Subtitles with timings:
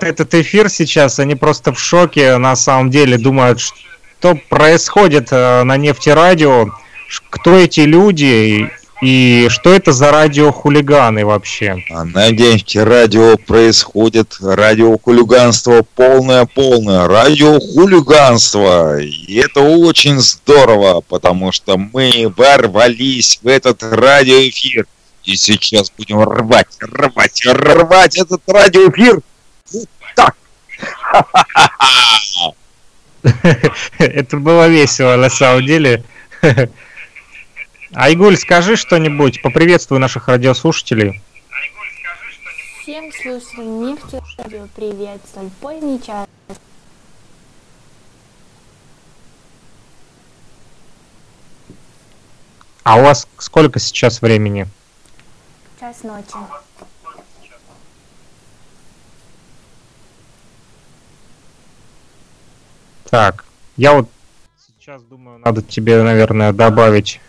[0.00, 5.78] этот эфир сейчас, они просто в шоке, на самом деле, думают, что происходит э, на
[5.78, 6.66] нефтерадио,
[7.30, 8.70] кто эти люди
[9.00, 11.82] и что это за радиохулиганы вообще.
[11.90, 19.00] А на нефтерадио происходит радиохулиганство полное-полное, радиохулиганство.
[19.00, 24.86] И это очень здорово, потому что мы ворвались в этот радиоэфир.
[25.24, 29.22] И сейчас будем рвать, рвать, рвать этот радиоэфир
[30.16, 30.36] так.
[33.98, 36.02] Это было весело на самом деле.
[37.94, 41.22] Айгуль, скажи что-нибудь, поприветствуй наших радиослушателей.
[42.82, 46.26] Всем слушателям нефти радио привет, столь поздний час.
[52.82, 54.68] А у вас сколько сейчас времени?
[55.80, 56.36] Час ночи.
[63.10, 63.44] Так,
[63.76, 64.08] я вот
[64.78, 67.20] сейчас думаю, надо тебе, наверное, добавить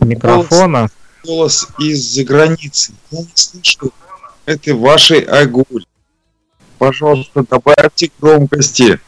[0.00, 0.88] микрофона.
[1.24, 2.92] Голос, голос из-за границы.
[3.10, 3.92] Я не слышу.
[4.46, 5.86] Это вашей Агуль.
[6.78, 9.00] Пожалуйста, добавьте громкости.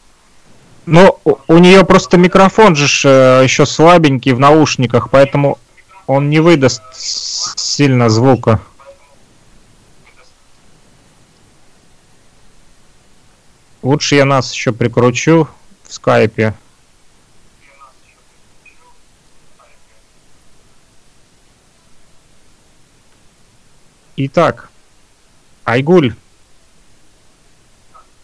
[0.85, 5.59] Ну, у нее просто микрофон же э, еще слабенький в наушниках, поэтому
[6.07, 8.61] он не выдаст сильно звука.
[13.87, 15.47] Лучше я нас еще прикручу
[15.85, 16.53] в скайпе.
[24.17, 24.69] Итак,
[25.63, 26.13] Айгуль,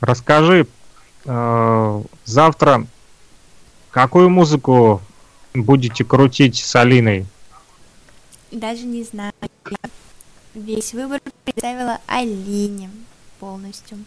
[0.02, 0.68] расскажи,
[1.24, 2.86] э, завтра
[3.90, 5.02] какую музыку
[5.54, 7.26] будете крутить с Алиной?
[8.52, 9.32] Даже не знаю.
[10.56, 12.92] Весь выбор представила Алине
[13.40, 14.00] полностью.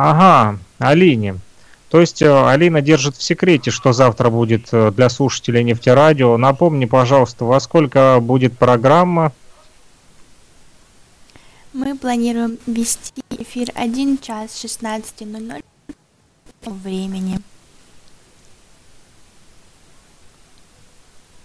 [0.00, 1.40] Ага, Алине.
[1.88, 6.36] То есть э, Алина держит в секрете, что завтра будет э, для слушателей нефтерадио.
[6.36, 9.32] Напомни, пожалуйста, во сколько будет программа?
[11.72, 15.64] Мы планируем вести эфир 1 час 16.00
[16.62, 17.40] времени.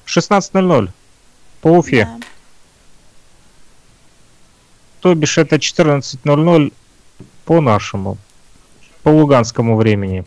[0.05, 0.89] 16.00
[1.61, 2.05] по Уфе.
[2.05, 2.25] Да.
[4.99, 6.71] То бишь это 14.00
[7.45, 8.19] по нашему
[9.03, 10.25] по луганскому времени.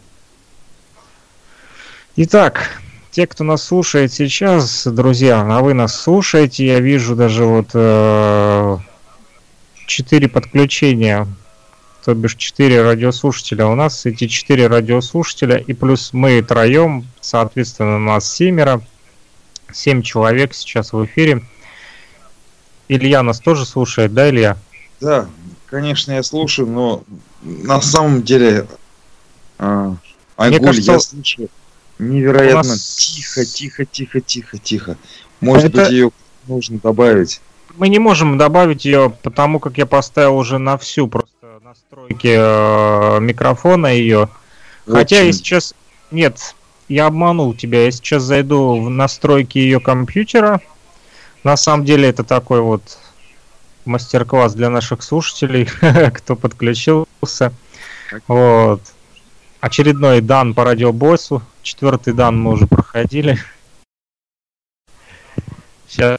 [2.16, 7.70] Итак, те, кто нас слушает сейчас, друзья, а вы нас слушаете, я вижу даже вот
[7.74, 8.78] э,
[9.86, 11.26] 4 подключения,
[12.04, 13.66] то бишь 4 радиослушателя.
[13.66, 18.82] У нас эти 4 радиослушателя и плюс мы троем, соответственно, у нас семеро,
[19.72, 21.42] 7 человек сейчас в эфире.
[22.88, 24.56] Илья нас тоже слушает, да, Илья?
[25.00, 25.26] Да,
[25.66, 27.02] конечно, я слушаю, но
[27.46, 28.66] на самом деле,
[29.58, 29.96] а,
[30.36, 31.48] Айгуль, кажется, я слышу
[31.98, 32.96] невероятно нас...
[32.96, 34.96] тихо, тихо, тихо, тихо, тихо.
[35.40, 35.84] Может Это...
[35.84, 36.10] быть, ее
[36.46, 37.40] нужно добавить.
[37.76, 43.20] Мы не можем добавить ее, потому как я поставил уже на всю просто настройки э,
[43.20, 44.28] микрофона ее.
[44.86, 45.74] Хотя я сейчас...
[46.10, 46.54] Нет,
[46.88, 47.84] я обманул тебя.
[47.84, 50.60] Я сейчас зайду в настройки ее компьютера.
[51.44, 52.98] На самом деле это такой вот
[53.84, 55.68] мастер-класс для наших слушателей,
[56.14, 56.34] кто
[57.26, 57.52] подключился.
[58.28, 58.80] Вот.
[59.60, 61.42] Очередной дан по радиобоссу.
[61.62, 63.38] Четвертый дан мы уже проходили.
[65.88, 66.18] Сейчас.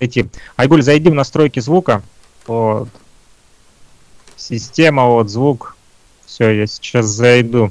[0.00, 0.28] Эти.
[0.56, 2.02] Айгуль, зайди в настройки звука.
[2.46, 2.88] Вот.
[4.36, 5.76] Система, вот звук.
[6.26, 7.70] Все, я сейчас зайду.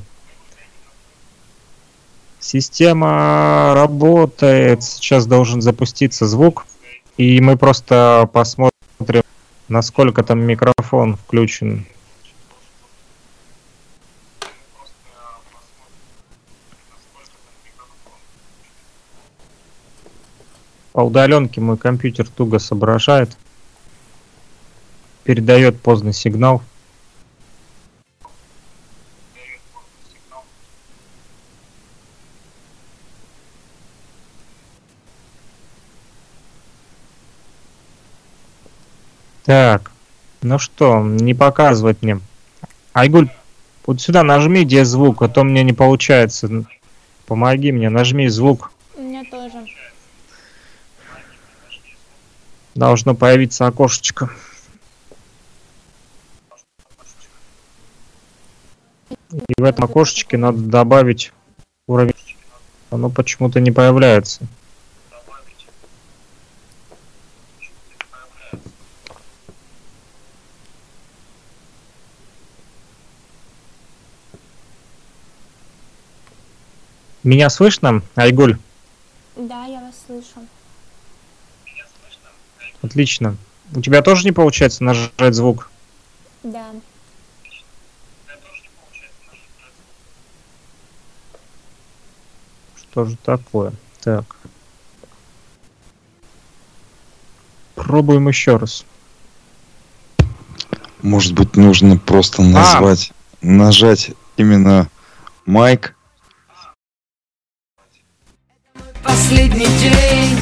[2.40, 4.84] Система работает.
[4.84, 6.66] Сейчас должен запуститься звук.
[7.18, 8.77] И мы просто посмотрим,
[9.68, 11.86] насколько там микрофон включен.
[20.94, 23.38] По удаленке мой компьютер туго соображает.
[25.24, 26.64] Передает поздний сигнал.
[39.48, 39.92] Так,
[40.42, 42.20] ну что, не показывать мне.
[42.92, 43.30] Айгуль,
[43.86, 46.66] вот сюда нажми, где звук, а то мне не получается.
[47.28, 48.74] Помоги мне, нажми звук.
[48.98, 49.66] У меня тоже.
[52.76, 54.30] Должно появиться окошечко.
[59.32, 61.32] И в этом окошечке надо добавить
[61.88, 62.16] уровень.
[62.90, 64.46] Оно почему-то не появляется.
[77.24, 78.58] Меня слышно, Айгуль?
[79.36, 80.48] Да, я вас слышу.
[82.82, 83.36] Отлично.
[83.74, 85.70] У тебя тоже не получается нажать звук?
[86.44, 86.72] Да.
[92.76, 93.74] Что же такое?
[94.02, 94.38] Так.
[97.76, 98.86] Пробуем еще раз.
[101.02, 103.46] Может быть, нужно просто назвать, а.
[103.46, 104.90] нажать именно
[105.46, 105.97] майк.
[109.08, 110.38] Последний день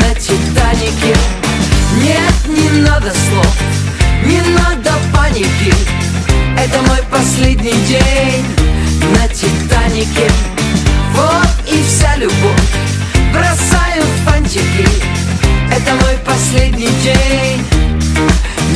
[0.00, 1.14] на Титанике.
[2.02, 3.56] Нет, не надо слов,
[4.24, 5.74] не надо паники.
[6.58, 8.44] Это мой последний день
[9.14, 10.30] на Титанике.
[11.12, 12.72] Вот и вся любовь,
[13.34, 14.88] бросаю фантики.
[15.70, 17.62] Это мой последний день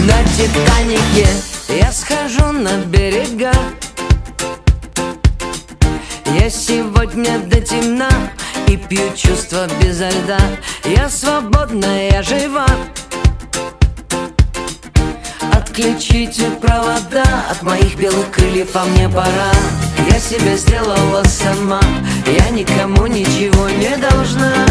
[0.06, 1.26] на Титанике.
[1.70, 3.52] Я схожу на берега.
[6.26, 8.10] Я сегодня до темна
[8.74, 10.40] И пью чувства без льда.
[10.84, 12.66] Я свободна, я жива.
[15.52, 17.22] Отключите провода
[17.52, 19.52] от моих белых крыльев, а мне пора.
[20.10, 21.80] Я себя сделала сама,
[22.26, 24.66] я никому ничего не должна.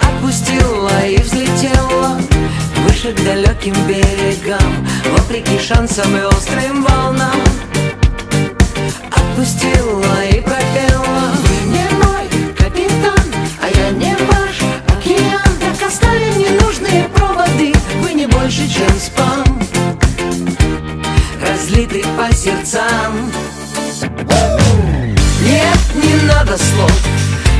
[0.00, 2.20] Отпустила и взлетела
[2.86, 4.86] выше к далеким берегам.
[5.10, 6.84] Вопреки шансам и острым
[26.48, 26.92] надо слов,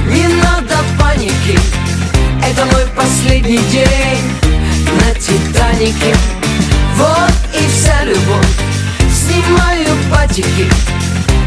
[0.06, 1.58] не надо паники.
[2.42, 4.18] Это мой последний день
[5.00, 6.16] на Титанике.
[6.96, 8.46] Вот и вся любовь.
[9.12, 10.70] Снимаю патики.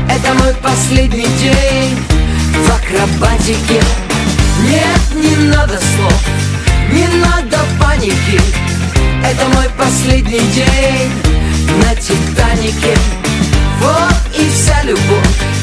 [0.08, 1.98] Это мой последний день
[2.54, 3.82] В акробатике.
[4.70, 6.30] Нет, не надо слов.
[6.92, 8.40] Не надо паники.
[9.26, 11.12] Это мой последний день
[11.84, 12.96] На Титанике.
[13.80, 15.61] Вот и вся любовь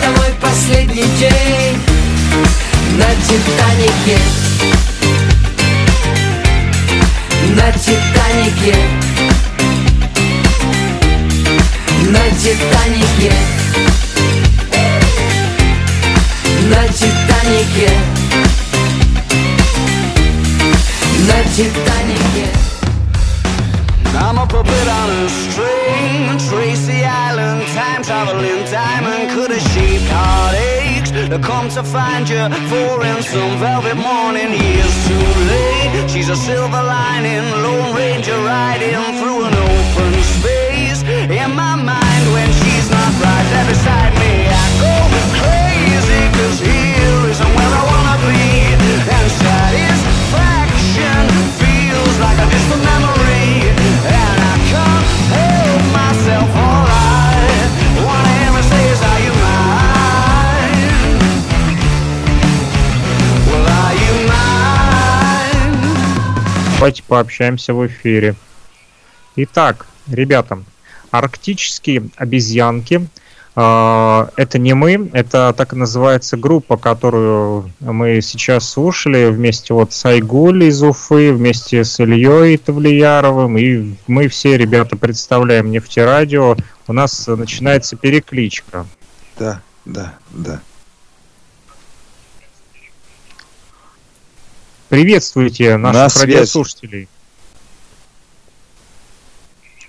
[0.00, 1.78] Это мой последний день
[2.96, 4.18] на Титанике.
[7.54, 8.76] На Титанике.
[12.08, 13.32] На Титанике.
[16.70, 17.90] На Титанике.
[21.28, 22.59] На Титанике
[24.50, 26.38] puppet on a string.
[26.50, 29.30] Tracy Island, time traveling diamond.
[29.30, 32.42] Could have shaped heartaches To come to find you?
[32.70, 36.10] For in some velvet morning Years too late.
[36.10, 41.00] She's a silver lining Lone Ranger riding through an open space.
[41.38, 42.69] In my mind when she's
[66.80, 68.36] Давайте пообщаемся в эфире.
[69.36, 70.62] Итак, ребята,
[71.10, 73.06] арктические обезьянки
[73.54, 79.92] э, это не мы, это так и называется группа, которую мы сейчас слушали вместе вот
[79.92, 86.56] с Айгуль из Уфы, вместе с Ильей Тавлияровым, и мы все ребята представляем нефтерадио.
[86.86, 88.86] У нас начинается перекличка.
[89.38, 90.62] Да, да, да.
[94.90, 97.08] Приветствуйте наших На радиослушателей.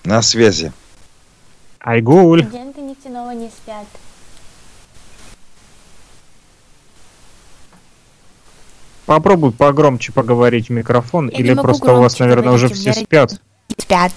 [0.04, 0.72] На связи.
[1.80, 2.44] Айгуль.
[2.44, 3.88] Студенты нефтяного не спят.
[9.08, 13.42] Попробуй погромче поговорить в микрофон, Я или просто у вас, наверное, уже все спят.
[13.80, 14.14] Спят.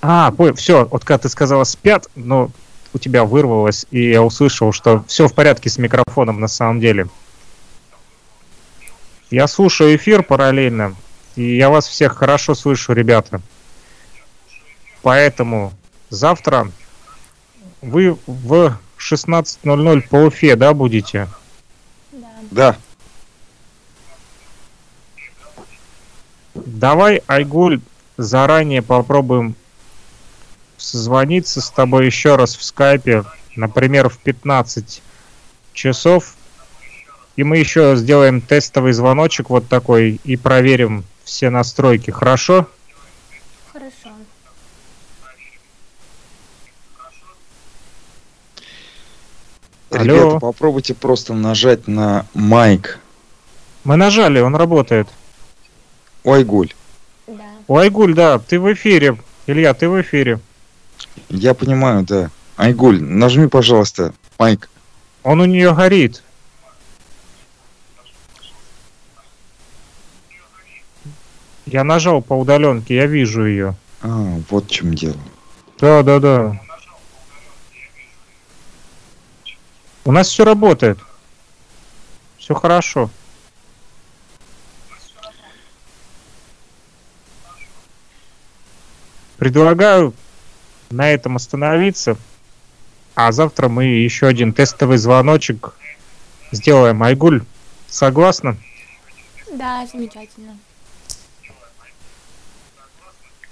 [0.00, 2.50] А, понял, все, вот когда ты сказала спят, но
[2.94, 7.08] у тебя вырвалось, и я услышал, что все в порядке с микрофоном на самом деле.
[9.30, 10.94] Я слушаю эфир параллельно,
[11.36, 13.42] и я вас всех хорошо слышу, ребята.
[15.02, 15.72] Поэтому
[16.10, 16.70] завтра
[17.82, 21.28] вы в 16.00 по Уфе, да, будете?
[22.10, 22.28] Да.
[22.50, 22.76] Да.
[26.54, 27.80] Давай, Айгуль,
[28.16, 29.54] заранее попробуем
[30.78, 33.24] созвониться с тобой еще раз в скайпе,
[33.56, 35.02] например, в 15
[35.72, 36.34] часов,
[37.36, 42.66] и мы еще сделаем тестовый звоночек вот такой и проверим все настройки, хорошо?
[43.72, 44.10] Хорошо.
[49.90, 50.02] Алло.
[50.02, 52.98] Ребята, попробуйте просто нажать на майк.
[53.84, 55.08] Мы нажали, он работает.
[56.24, 56.72] Уайгуль.
[57.26, 57.44] Да.
[57.68, 59.16] Уайгуль, да, ты в эфире.
[59.46, 60.40] Илья, ты в эфире.
[61.28, 62.30] Я понимаю, да.
[62.56, 64.68] Айгуль, нажми, пожалуйста, майк.
[65.22, 66.22] Он у нее горит.
[71.66, 73.76] Я нажал по удаленке, я вижу ее.
[74.00, 75.18] А, вот в чем дело.
[75.78, 76.60] Да, да, да.
[80.04, 80.98] У нас все работает.
[82.38, 83.10] Все хорошо.
[89.36, 90.14] Предлагаю
[90.90, 92.16] на этом остановиться.
[93.14, 95.74] А завтра мы еще один тестовый звоночек
[96.52, 97.02] сделаем.
[97.02, 97.42] Айгуль,
[97.88, 98.56] согласна?
[99.52, 100.56] Да, замечательно.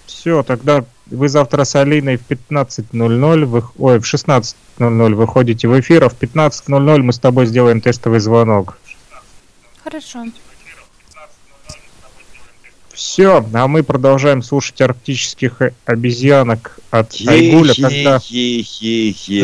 [0.07, 6.05] Все, тогда вы завтра с Алиной в 15.00, вы, ой, в 16.00 выходите в эфир,
[6.05, 8.78] а в 15.00 мы с тобой сделаем тестовый звонок.
[9.85, 10.25] Хорошо.
[12.97, 17.75] Все, а мы продолжаем слушать арктических обезьянок от Айгуля.
[17.75, 18.19] Когда...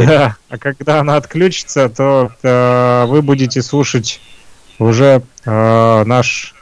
[0.06, 4.22] Да, а когда она отключится, то э, вы будете слушать
[4.78, 6.54] уже э, наш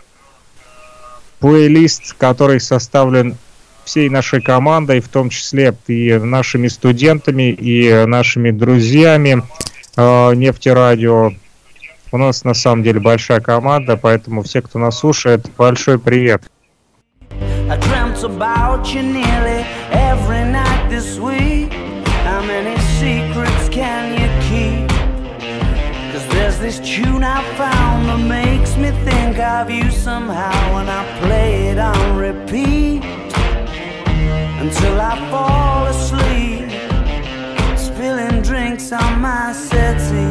[1.39, 3.37] плейлист, который составлен
[3.85, 9.45] всей нашей командой, в том числе и нашими студентами, и нашими друзьями
[9.97, 11.35] э, Нефтерадио.
[12.11, 16.43] У нас на самом деле большая команда, поэтому все, кто нас слушает, большой привет.
[17.71, 19.63] I dreamt about you nearly
[19.93, 21.73] every night this week.
[22.27, 24.91] How many secrets can you keep?
[26.13, 31.05] Cause there's this tune I found that makes me think of you somehow, and I
[31.21, 33.05] play it on repeat
[34.59, 36.69] until I fall asleep,
[37.79, 40.30] spilling drinks on my settee.